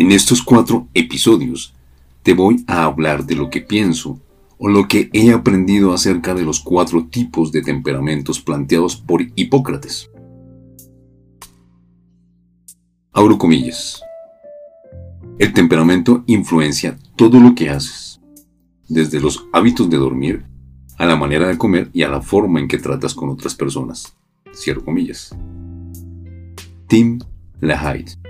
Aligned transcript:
En 0.00 0.12
estos 0.12 0.40
cuatro 0.40 0.88
episodios 0.94 1.74
te 2.22 2.32
voy 2.32 2.64
a 2.66 2.84
hablar 2.84 3.26
de 3.26 3.34
lo 3.34 3.50
que 3.50 3.60
pienso 3.60 4.18
o 4.56 4.66
lo 4.66 4.88
que 4.88 5.10
he 5.12 5.30
aprendido 5.30 5.92
acerca 5.92 6.32
de 6.34 6.42
los 6.42 6.60
cuatro 6.60 7.08
tipos 7.08 7.52
de 7.52 7.60
temperamentos 7.60 8.40
planteados 8.40 8.96
por 8.96 9.20
Hipócrates. 9.34 10.10
Abro 13.12 13.36
comillas. 13.36 14.00
El 15.38 15.52
temperamento 15.52 16.24
influencia 16.26 16.98
todo 17.14 17.38
lo 17.38 17.54
que 17.54 17.68
haces, 17.68 18.22
desde 18.88 19.20
los 19.20 19.48
hábitos 19.52 19.90
de 19.90 19.98
dormir, 19.98 20.46
a 20.96 21.04
la 21.04 21.16
manera 21.16 21.46
de 21.46 21.58
comer 21.58 21.90
y 21.92 22.04
a 22.04 22.08
la 22.08 22.22
forma 22.22 22.58
en 22.58 22.68
que 22.68 22.78
tratas 22.78 23.12
con 23.12 23.28
otras 23.28 23.54
personas. 23.54 24.16
Cierro 24.54 24.82
comillas. 24.82 25.36
Tim 26.88 27.18
LaHaye 27.60 28.29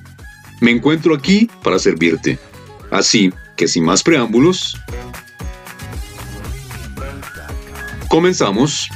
Me 0.61 0.69
encuentro 0.69 1.15
aquí 1.15 1.49
para 1.63 1.79
servirte. 1.79 2.37
Así 2.91 3.33
que 3.57 3.67
sin 3.67 3.83
más 3.83 4.03
preámbulos, 4.03 4.79
comenzamos. 8.07 8.87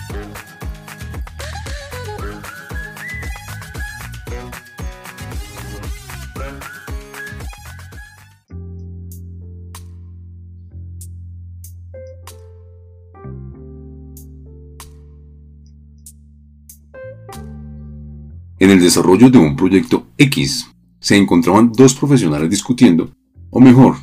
En 18.59 18.69
el 18.69 18.79
desarrollo 18.79 19.29
de 19.29 19.37
un 19.37 19.55
proyecto 19.55 20.07
X, 20.17 20.74
se 21.05 21.15
encontraban 21.15 21.71
dos 21.71 21.93
profesionales 21.93 22.49
discutiendo, 22.49 23.11
o 23.51 23.59
mejor, 23.59 23.97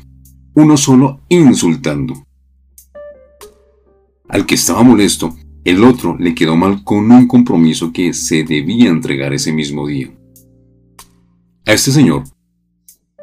uno 0.53 0.77
solo 0.77 1.19
insultando. 1.27 2.13
Al 4.29 4.45
que 4.45 4.55
estaba 4.55 4.83
molesto, 4.83 5.35
el 5.65 5.83
otro 5.83 6.17
le 6.17 6.33
quedó 6.33 6.55
mal 6.55 6.85
con 6.85 7.11
un 7.11 7.27
compromiso 7.27 7.91
que 7.91 8.13
se 8.13 8.45
debía 8.45 8.89
entregar 8.89 9.33
ese 9.33 9.51
mismo 9.51 9.85
día. 9.85 10.13
A 11.65 11.73
este 11.73 11.91
señor 11.91 12.23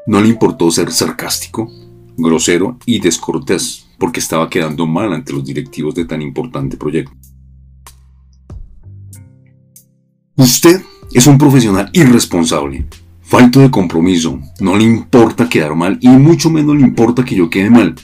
no 0.06 0.21
le 0.21 0.28
importó 0.28 0.71
ser 0.71 0.93
sarcástico, 0.93 1.66
grosero 2.19 2.76
y 2.84 3.00
descortés 3.00 3.88
porque 3.99 4.21
estaba 4.21 4.50
quedando 4.50 4.87
mal 4.87 5.10
ante 5.15 5.32
los 5.32 5.43
directivos 5.43 5.94
de 5.94 6.05
tan 6.05 6.21
importante 6.21 6.76
proyecto. 6.76 7.12
Usted 10.37 10.82
es 11.15 11.26
un 11.26 11.38
profesional 11.38 11.88
irresponsable 11.94 12.87
falto 13.31 13.61
de 13.61 13.71
compromiso, 13.71 14.41
no 14.59 14.77
le 14.77 14.83
importa 14.83 15.49
quedar 15.49 15.77
mal 15.77 15.99
y 16.01 16.09
mucho 16.09 16.51
menos 16.51 16.75
le 16.75 16.83
importa 16.83 17.25
que 17.25 17.37
yo 17.37 17.49
quede 17.49 17.71
mal. 17.71 17.95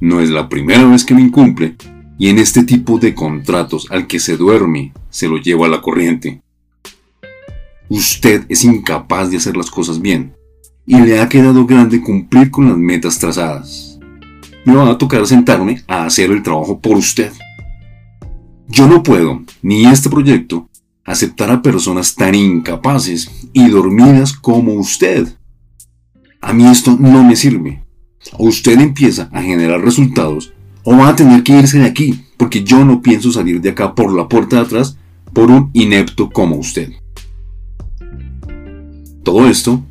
No 0.00 0.20
es 0.20 0.28
la 0.28 0.50
primera 0.50 0.84
vez 0.84 1.02
que 1.02 1.14
me 1.14 1.22
incumple 1.22 1.76
y 2.18 2.28
en 2.28 2.38
este 2.38 2.62
tipo 2.64 2.98
de 2.98 3.14
contratos 3.14 3.86
al 3.90 4.06
que 4.06 4.20
se 4.20 4.36
duerme 4.36 4.92
se 5.08 5.28
lo 5.28 5.38
lleva 5.38 5.64
a 5.64 5.70
la 5.70 5.80
corriente. 5.80 6.42
Usted 7.88 8.44
es 8.50 8.62
incapaz 8.64 9.30
de 9.30 9.38
hacer 9.38 9.56
las 9.56 9.70
cosas 9.70 9.98
bien 9.98 10.34
y 10.84 11.00
le 11.00 11.20
ha 11.20 11.28
quedado 11.30 11.64
grande 11.64 12.02
cumplir 12.02 12.50
con 12.50 12.68
las 12.68 12.76
metas 12.76 13.18
trazadas. 13.18 13.98
Me 14.66 14.74
va 14.74 14.90
a 14.90 14.98
tocar 14.98 15.26
sentarme 15.26 15.82
a 15.88 16.04
hacer 16.04 16.30
el 16.30 16.42
trabajo 16.42 16.78
por 16.78 16.98
usted. 16.98 17.32
Yo 18.68 18.86
no 18.86 19.02
puedo, 19.02 19.42
ni 19.62 19.86
este 19.86 20.10
proyecto, 20.10 20.68
aceptar 21.10 21.50
a 21.50 21.62
personas 21.62 22.14
tan 22.14 22.34
incapaces 22.34 23.48
y 23.52 23.68
dormidas 23.68 24.32
como 24.32 24.74
usted. 24.74 25.28
A 26.40 26.52
mí 26.52 26.66
esto 26.66 26.96
no 26.98 27.24
me 27.24 27.36
sirve. 27.36 27.82
Usted 28.38 28.80
empieza 28.80 29.28
a 29.32 29.42
generar 29.42 29.80
resultados 29.80 30.52
o 30.84 30.96
va 30.96 31.08
a 31.08 31.16
tener 31.16 31.42
que 31.42 31.58
irse 31.58 31.78
de 31.78 31.86
aquí, 31.86 32.24
porque 32.36 32.62
yo 32.62 32.84
no 32.84 33.02
pienso 33.02 33.32
salir 33.32 33.60
de 33.60 33.70
acá 33.70 33.94
por 33.94 34.14
la 34.14 34.28
puerta 34.28 34.56
de 34.56 34.62
atrás 34.62 34.96
por 35.32 35.50
un 35.50 35.70
inepto 35.72 36.30
como 36.30 36.56
usted. 36.56 36.92
Todo 39.22 39.48
esto 39.48 39.82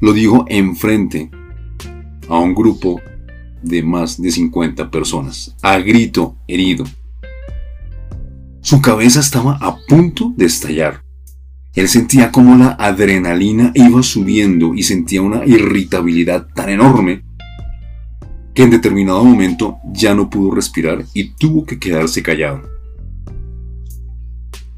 lo 0.00 0.12
dijo 0.12 0.44
enfrente 0.48 1.30
a 2.28 2.38
un 2.38 2.54
grupo 2.54 3.00
de 3.62 3.82
más 3.82 4.20
de 4.20 4.30
50 4.30 4.90
personas, 4.90 5.54
a 5.62 5.78
grito 5.78 6.36
herido, 6.46 6.84
su 8.68 8.82
cabeza 8.82 9.20
estaba 9.20 9.56
a 9.62 9.78
punto 9.78 10.34
de 10.36 10.44
estallar. 10.44 11.02
Él 11.74 11.88
sentía 11.88 12.30
como 12.30 12.54
la 12.54 12.72
adrenalina 12.72 13.72
iba 13.74 14.02
subiendo 14.02 14.74
y 14.74 14.82
sentía 14.82 15.22
una 15.22 15.46
irritabilidad 15.46 16.48
tan 16.54 16.68
enorme 16.68 17.24
que 18.52 18.64
en 18.64 18.68
determinado 18.68 19.24
momento 19.24 19.78
ya 19.90 20.14
no 20.14 20.28
pudo 20.28 20.54
respirar 20.54 21.02
y 21.14 21.30
tuvo 21.30 21.64
que 21.64 21.78
quedarse 21.78 22.22
callado. 22.22 22.60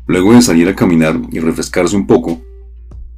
Luego 0.06 0.34
de 0.34 0.42
salir 0.42 0.68
a 0.68 0.76
caminar 0.76 1.20
y 1.32 1.40
refrescarse 1.40 1.96
un 1.96 2.06
poco, 2.06 2.40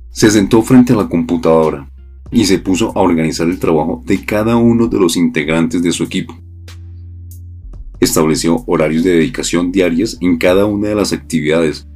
se 0.09 0.31
sentó 0.31 0.63
frente 0.63 0.95
a 0.95 0.97
la 0.97 1.07
computadora 1.07 1.87
y 2.31 2.47
se 2.47 2.61
puso 2.61 2.97
a 2.97 3.03
organizar 3.03 3.47
el 3.47 3.59
trabajo 3.59 4.03
de 4.07 4.25
cada 4.25 4.57
uno 4.57 4.87
de 4.87 4.99
los 4.99 5.19
integrantes 5.19 5.83
de 5.83 5.93
su 5.93 6.05
equipo 6.05 6.35
estableció 8.03 8.65
horarios 8.67 9.05
de 9.05 9.13
dedicación 9.13 9.71
diarias 9.71 10.19
en 10.21 10.37
cada 10.37 10.67
una 10.67 10.89
de 10.89 10.95
las 10.97 11.13
actividades 11.13 11.87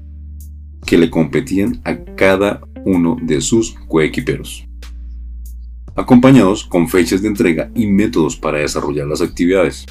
que 0.86 0.98
le 0.98 1.10
competían 1.10 1.80
a 1.84 1.96
cada 2.14 2.60
uno 2.84 3.16
de 3.20 3.40
sus 3.40 3.72
coequiperos, 3.88 4.68
acompañados 5.96 6.64
con 6.64 6.88
fechas 6.88 7.22
de 7.22 7.28
entrega 7.28 7.72
y 7.74 7.88
métodos 7.88 8.36
para 8.36 8.58
desarrollar 8.58 9.08
las 9.08 9.20
actividades. 9.20 9.84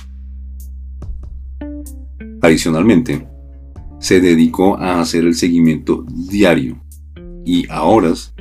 Adicionalmente, 2.41 3.27
se 3.99 4.21
dedicó 4.21 4.77
a 4.77 5.01
hacer 5.01 5.25
el 5.25 5.35
seguimiento 5.35 6.05
diario 6.07 6.81
y 7.43 7.69
a 7.69 7.83
horas 7.83 8.33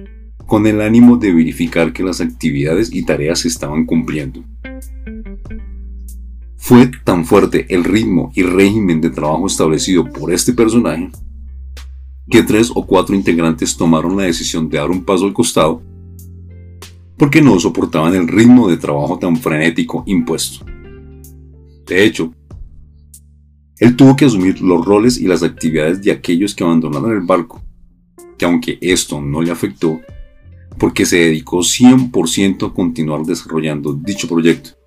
con 0.46 0.68
el 0.68 0.80
ánimo 0.80 1.16
de 1.16 1.32
verificar 1.32 1.92
que 1.92 2.04
las 2.04 2.20
actividades 2.20 2.92
y 2.92 3.04
tareas 3.04 3.40
se 3.40 3.48
estaban 3.48 3.84
cumpliendo. 3.84 4.44
Fue 6.66 6.90
tan 7.04 7.26
fuerte 7.26 7.66
el 7.68 7.84
ritmo 7.84 8.32
y 8.34 8.42
régimen 8.42 9.02
de 9.02 9.10
trabajo 9.10 9.46
establecido 9.46 10.10
por 10.10 10.32
este 10.32 10.54
personaje 10.54 11.10
que 12.30 12.42
tres 12.42 12.70
o 12.74 12.86
cuatro 12.86 13.14
integrantes 13.14 13.76
tomaron 13.76 14.16
la 14.16 14.22
decisión 14.22 14.70
de 14.70 14.78
dar 14.78 14.90
un 14.90 15.04
paso 15.04 15.26
al 15.26 15.34
costado 15.34 15.82
porque 17.18 17.42
no 17.42 17.60
soportaban 17.60 18.14
el 18.14 18.26
ritmo 18.28 18.66
de 18.66 18.78
trabajo 18.78 19.18
tan 19.18 19.36
frenético 19.36 20.04
impuesto. 20.06 20.64
De 21.86 22.02
hecho, 22.02 22.32
él 23.78 23.94
tuvo 23.94 24.16
que 24.16 24.24
asumir 24.24 24.62
los 24.62 24.86
roles 24.86 25.18
y 25.18 25.26
las 25.26 25.42
actividades 25.42 26.00
de 26.00 26.12
aquellos 26.12 26.54
que 26.54 26.64
abandonaron 26.64 27.12
el 27.12 27.26
barco, 27.26 27.60
que 28.38 28.46
aunque 28.46 28.78
esto 28.80 29.20
no 29.20 29.42
le 29.42 29.50
afectó, 29.50 30.00
porque 30.78 31.04
se 31.04 31.18
dedicó 31.18 31.58
100% 31.58 32.70
a 32.70 32.72
continuar 32.72 33.22
desarrollando 33.24 33.92
dicho 33.92 34.26
proyecto 34.26 34.82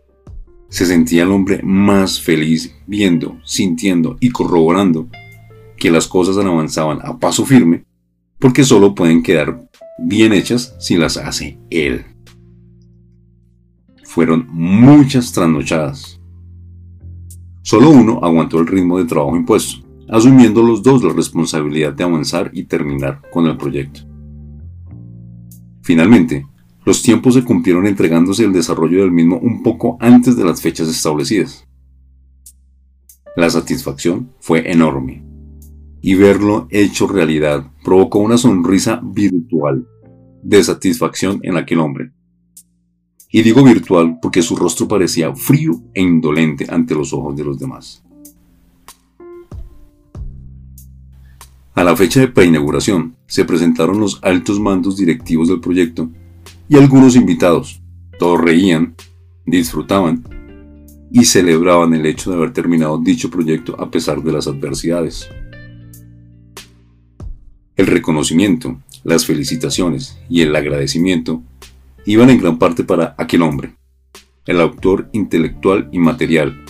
se 0.69 0.85
sentía 0.85 1.23
el 1.23 1.31
hombre 1.31 1.61
más 1.63 2.21
feliz 2.21 2.75
viendo, 2.85 3.37
sintiendo 3.43 4.17
y 4.19 4.29
corroborando 4.29 5.07
que 5.77 5.91
las 5.91 6.07
cosas 6.07 6.37
avanzaban 6.37 6.99
a 7.03 7.17
paso 7.17 7.45
firme, 7.45 7.85
porque 8.39 8.63
solo 8.63 8.95
pueden 8.95 9.23
quedar 9.23 9.69
bien 9.99 10.33
hechas 10.33 10.75
si 10.79 10.97
las 10.97 11.17
hace 11.17 11.57
él. 11.69 12.05
Fueron 14.03 14.47
muchas 14.49 15.31
trasnochadas. 15.31 16.19
Solo 17.61 17.89
uno 17.89 18.19
aguantó 18.23 18.59
el 18.59 18.67
ritmo 18.67 18.97
de 18.97 19.05
trabajo 19.05 19.35
impuesto, 19.35 19.85
asumiendo 20.09 20.63
los 20.63 20.81
dos 20.81 21.03
la 21.03 21.13
responsabilidad 21.13 21.93
de 21.93 22.03
avanzar 22.03 22.49
y 22.53 22.63
terminar 22.63 23.21
con 23.31 23.45
el 23.45 23.57
proyecto. 23.57 24.01
Finalmente, 25.81 26.45
los 26.87 27.01
tiempos 27.01 27.33
se 27.33 27.43
cumplieron 27.43 27.85
entregándose 27.85 28.45
el 28.45 28.53
desarrollo 28.53 29.01
del 29.01 29.11
mismo 29.11 29.37
un 29.39 29.61
poco 29.61 29.97
antes 29.99 30.37
de 30.37 30.45
las 30.45 30.61
fechas 30.61 30.87
establecidas. 30.87 31.67
La 33.35 33.49
satisfacción 33.49 34.31
fue 34.39 34.71
enorme, 34.71 35.21
y 36.01 36.15
verlo 36.15 36.65
hecho 36.69 37.05
realidad 37.05 37.69
provocó 37.83 38.19
una 38.19 38.37
sonrisa 38.37 39.01
virtual 39.03 39.85
de 40.41 40.63
satisfacción 40.63 41.41
en 41.43 41.57
aquel 41.57 41.79
hombre. 41.79 42.13
Y 43.33 43.41
digo 43.41 43.65
virtual 43.65 44.19
porque 44.21 44.41
su 44.41 44.55
rostro 44.55 44.87
parecía 44.87 45.35
frío 45.35 45.73
e 45.93 46.01
indolente 46.01 46.67
ante 46.69 46.95
los 46.95 47.11
ojos 47.11 47.35
de 47.35 47.43
los 47.43 47.59
demás. 47.59 48.01
A 51.73 51.83
la 51.83 51.97
fecha 51.97 52.21
de 52.21 52.29
preinauguración 52.29 53.17
se 53.25 53.43
presentaron 53.43 53.99
los 53.99 54.23
altos 54.23 54.57
mandos 54.57 54.95
directivos 54.95 55.49
del 55.49 55.59
proyecto 55.59 56.09
y 56.69 56.77
algunos 56.77 57.15
invitados. 57.15 57.81
Todos 58.19 58.41
reían, 58.41 58.95
disfrutaban 59.45 60.23
y 61.11 61.25
celebraban 61.25 61.93
el 61.93 62.05
hecho 62.05 62.29
de 62.29 62.37
haber 62.37 62.53
terminado 62.53 62.97
dicho 62.97 63.29
proyecto 63.29 63.79
a 63.79 63.89
pesar 63.89 64.21
de 64.21 64.31
las 64.31 64.47
adversidades. 64.47 65.29
El 67.75 67.87
reconocimiento, 67.87 68.81
las 69.03 69.25
felicitaciones 69.25 70.17
y 70.29 70.41
el 70.41 70.55
agradecimiento 70.55 71.41
iban 72.05 72.29
en 72.29 72.39
gran 72.39 72.57
parte 72.57 72.83
para 72.83 73.15
aquel 73.17 73.41
hombre, 73.43 73.75
el 74.45 74.59
autor 74.59 75.09
intelectual 75.13 75.89
y 75.91 75.99
material, 75.99 76.63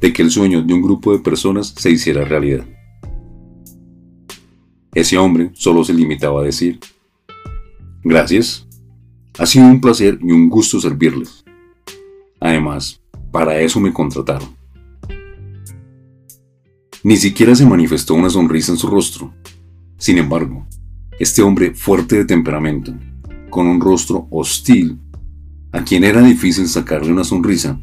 de 0.00 0.12
que 0.12 0.22
el 0.22 0.30
sueño 0.30 0.62
de 0.62 0.74
un 0.74 0.82
grupo 0.82 1.12
de 1.12 1.20
personas 1.20 1.68
se 1.76 1.90
hiciera 1.90 2.24
realidad. 2.24 2.64
Ese 4.92 5.18
hombre 5.18 5.50
solo 5.54 5.84
se 5.84 5.94
limitaba 5.94 6.40
a 6.40 6.44
decir, 6.44 6.80
gracias, 8.02 8.66
ha 9.38 9.46
sido 9.46 9.66
un 9.66 9.80
placer 9.80 10.18
y 10.22 10.30
un 10.30 10.48
gusto 10.48 10.80
servirles. 10.80 11.44
Además, 12.40 13.00
para 13.32 13.58
eso 13.60 13.80
me 13.80 13.92
contrataron. 13.92 14.48
Ni 17.02 17.16
siquiera 17.16 17.54
se 17.54 17.66
manifestó 17.66 18.14
una 18.14 18.30
sonrisa 18.30 18.72
en 18.72 18.78
su 18.78 18.86
rostro. 18.86 19.34
Sin 19.98 20.18
embargo, 20.18 20.66
este 21.18 21.42
hombre 21.42 21.74
fuerte 21.74 22.16
de 22.16 22.24
temperamento, 22.24 22.94
con 23.50 23.66
un 23.66 23.80
rostro 23.80 24.26
hostil, 24.30 24.98
a 25.72 25.82
quien 25.82 26.04
era 26.04 26.22
difícil 26.22 26.66
sacarle 26.68 27.12
una 27.12 27.24
sonrisa, 27.24 27.80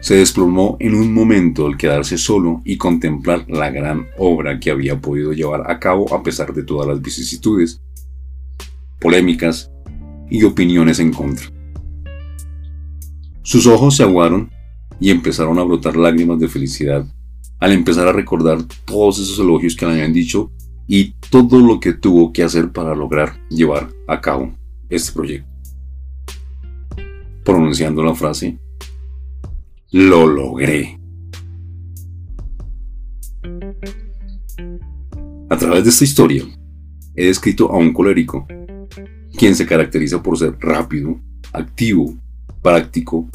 se 0.00 0.14
desplomó 0.14 0.78
en 0.80 0.94
un 0.94 1.12
momento 1.12 1.66
al 1.66 1.76
quedarse 1.76 2.16
solo 2.16 2.62
y 2.64 2.78
contemplar 2.78 3.44
la 3.48 3.70
gran 3.70 4.06
obra 4.18 4.58
que 4.58 4.70
había 4.70 4.98
podido 4.98 5.32
llevar 5.32 5.70
a 5.70 5.78
cabo 5.78 6.12
a 6.14 6.22
pesar 6.22 6.54
de 6.54 6.62
todas 6.62 6.88
las 6.88 7.02
vicisitudes, 7.02 7.82
polémicas 8.98 9.70
y 10.30 10.44
opiniones 10.44 10.98
en 11.00 11.12
contra. 11.12 11.46
Sus 13.42 13.66
ojos 13.66 13.96
se 13.96 14.04
aguaron 14.04 14.50
y 15.00 15.10
empezaron 15.10 15.58
a 15.58 15.64
brotar 15.64 15.96
lágrimas 15.96 16.38
de 16.38 16.48
felicidad 16.48 17.04
al 17.58 17.72
empezar 17.72 18.08
a 18.08 18.12
recordar 18.12 18.62
todos 18.84 19.18
esos 19.18 19.38
elogios 19.38 19.76
que 19.76 19.86
le 19.86 19.92
habían 19.92 20.12
dicho 20.12 20.50
y 20.86 21.12
todo 21.30 21.60
lo 21.60 21.78
que 21.78 21.92
tuvo 21.92 22.32
que 22.32 22.42
hacer 22.42 22.72
para 22.72 22.94
lograr 22.94 23.38
llevar 23.48 23.90
a 24.08 24.20
cabo 24.20 24.54
este 24.88 25.12
proyecto. 25.12 25.48
Pronunciando 27.44 28.02
la 28.02 28.14
frase 28.14 28.58
lo 29.92 30.26
logré. 30.26 30.98
A 35.48 35.56
través 35.56 35.84
de 35.84 35.90
esta 35.90 36.04
historia, 36.04 36.44
he 37.16 37.26
descrito 37.26 37.70
a 37.72 37.76
un 37.76 37.92
colérico, 37.92 38.46
quien 39.40 39.56
se 39.56 39.64
caracteriza 39.64 40.22
por 40.22 40.36
ser 40.36 40.54
rápido, 40.60 41.18
activo, 41.54 42.14
práctico, 42.60 43.26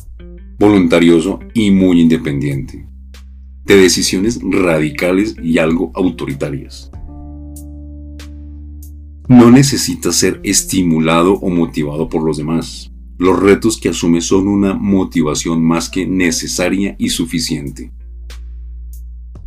voluntarioso 0.60 1.40
y 1.56 1.72
muy 1.72 2.00
independiente, 2.00 2.86
de 3.66 3.76
decisiones 3.76 4.40
radicales 4.44 5.36
y 5.42 5.58
algo 5.58 5.92
autoritarias. 5.96 6.92
No 9.28 9.50
necesita 9.50 10.12
ser 10.12 10.40
estimulado 10.44 11.40
o 11.40 11.50
motivado 11.50 12.08
por 12.08 12.24
los 12.24 12.38
demás. 12.38 12.92
Los 13.18 13.40
retos 13.40 13.80
que 13.80 13.90
asume 13.90 14.22
son 14.22 14.48
una 14.48 14.76
motivación 14.76 15.64
más 15.64 15.90
que 15.90 16.06
necesaria 16.06 16.96
y 17.00 17.10
suficiente. 17.10 17.92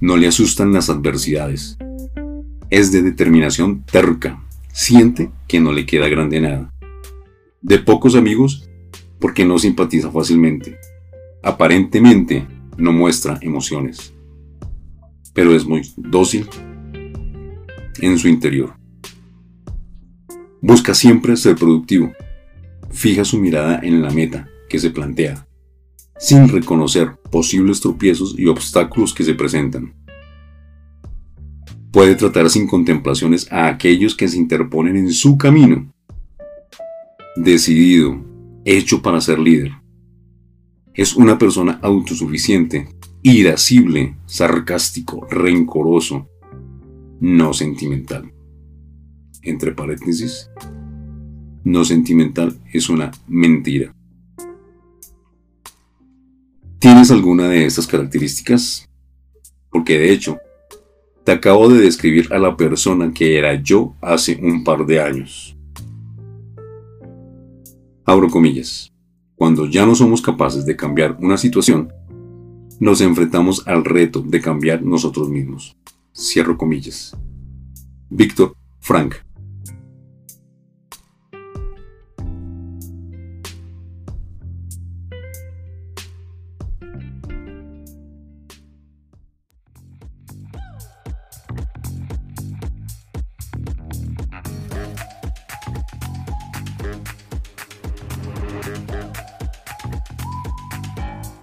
No 0.00 0.16
le 0.16 0.26
asustan 0.26 0.72
las 0.72 0.90
adversidades. 0.90 1.78
Es 2.68 2.90
de 2.90 3.02
determinación 3.02 3.84
terca. 3.84 4.42
Siente 4.72 5.30
que 5.46 5.60
no 5.60 5.72
le 5.72 5.86
queda 5.86 6.08
grande 6.08 6.40
nada. 6.40 6.72
De 7.60 7.78
pocos 7.78 8.14
amigos, 8.14 8.68
porque 9.18 9.44
no 9.44 9.58
simpatiza 9.58 10.10
fácilmente. 10.10 10.78
Aparentemente 11.42 12.46
no 12.76 12.92
muestra 12.92 13.38
emociones. 13.42 14.14
Pero 15.34 15.54
es 15.54 15.64
muy 15.66 15.82
dócil 15.96 16.48
en 18.00 18.18
su 18.18 18.28
interior. 18.28 18.74
Busca 20.60 20.94
siempre 20.94 21.36
ser 21.36 21.56
productivo 21.56 22.12
fija 22.90 23.24
su 23.24 23.38
mirada 23.38 23.80
en 23.82 24.02
la 24.02 24.10
meta 24.10 24.48
que 24.68 24.78
se 24.78 24.90
plantea, 24.90 25.46
sin 26.18 26.48
reconocer 26.48 27.16
posibles 27.30 27.80
tropiezos 27.80 28.34
y 28.36 28.46
obstáculos 28.46 29.14
que 29.14 29.24
se 29.24 29.34
presentan. 29.34 29.94
Puede 31.90 32.14
tratar 32.14 32.50
sin 32.50 32.66
contemplaciones 32.66 33.50
a 33.50 33.68
aquellos 33.68 34.14
que 34.14 34.28
se 34.28 34.36
interponen 34.36 34.96
en 34.96 35.12
su 35.12 35.38
camino. 35.38 35.90
Decidido, 37.36 38.22
hecho 38.64 39.00
para 39.00 39.20
ser 39.20 39.38
líder. 39.38 39.72
Es 40.92 41.16
una 41.16 41.38
persona 41.38 41.78
autosuficiente, 41.82 42.88
irascible, 43.22 44.16
sarcástico, 44.26 45.26
rencoroso, 45.30 46.28
no 47.20 47.54
sentimental. 47.54 48.32
Entre 49.42 49.72
paréntesis, 49.72 50.50
no 51.64 51.84
sentimental 51.84 52.58
es 52.72 52.88
una 52.88 53.10
mentira. 53.26 53.94
¿Tienes 56.78 57.10
alguna 57.10 57.48
de 57.48 57.64
estas 57.66 57.86
características? 57.86 58.88
Porque 59.70 59.98
de 59.98 60.12
hecho, 60.12 60.38
te 61.28 61.34
acabo 61.34 61.68
de 61.68 61.82
describir 61.82 62.32
a 62.32 62.38
la 62.38 62.56
persona 62.56 63.12
que 63.12 63.36
era 63.36 63.52
yo 63.62 63.94
hace 64.00 64.40
un 64.42 64.64
par 64.64 64.86
de 64.86 64.98
años. 64.98 65.54
Abro 68.06 68.30
comillas. 68.30 68.90
Cuando 69.36 69.66
ya 69.66 69.84
no 69.84 69.94
somos 69.94 70.22
capaces 70.22 70.64
de 70.64 70.74
cambiar 70.74 71.18
una 71.20 71.36
situación, 71.36 71.92
nos 72.80 73.02
enfrentamos 73.02 73.62
al 73.68 73.84
reto 73.84 74.22
de 74.22 74.40
cambiar 74.40 74.82
nosotros 74.82 75.28
mismos. 75.28 75.76
Cierro 76.16 76.56
comillas. 76.56 77.14
Víctor 78.08 78.56
Frank. 78.80 79.16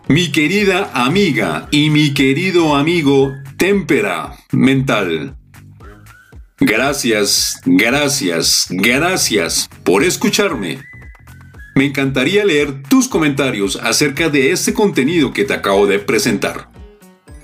Mi 0.08 0.32
querida 0.32 0.92
amiga 0.94 1.68
y 1.72 1.90
mi 1.90 2.14
querido 2.14 2.76
amigo 2.76 3.34
Témpera 3.58 4.38
Mental. 4.52 5.36
Gracias, 6.60 7.60
gracias, 7.66 8.68
gracias 8.70 9.68
por 9.84 10.04
escucharme. 10.04 10.84
Me 11.74 11.86
encantaría 11.86 12.46
leer 12.46 12.84
tus 12.84 13.08
comentarios 13.08 13.78
acerca 13.78 14.30
de 14.30 14.52
este 14.52 14.76
contenido 14.76 15.34
que 15.34 15.44
te 15.44 15.56
acabo 15.56 15.88
de 15.88 15.98
presentar. 15.98 16.70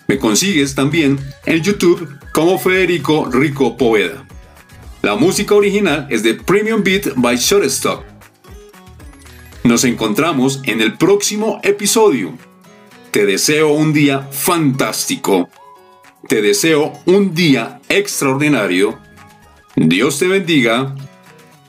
Me 0.06 0.18
consigues 0.18 0.74
también 0.74 1.18
en 1.46 1.62
YouTube 1.62 2.06
como 2.32 2.58
Federico 2.58 3.30
Rico 3.30 3.76
Poveda. 3.76 4.26
La 5.02 5.16
música 5.16 5.54
original 5.54 6.06
es 6.10 6.22
de 6.22 6.34
Premium 6.34 6.82
Beat 6.82 7.14
by 7.16 7.36
Shortstock 7.36 8.04
Nos 9.64 9.84
encontramos 9.84 10.60
en 10.64 10.80
el 10.80 10.98
próximo 10.98 11.60
episodio. 11.62 12.36
Te 13.10 13.24
deseo 13.24 13.72
un 13.72 13.92
día 13.92 14.28
fantástico. 14.30 15.48
Te 16.28 16.42
deseo 16.42 16.92
un 17.06 17.34
día 17.34 17.80
extraordinario. 17.88 18.98
Dios 19.76 20.18
te 20.18 20.26
bendiga. 20.28 20.94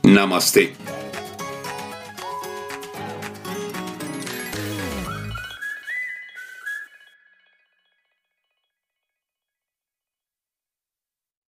Namaste. 0.03 0.78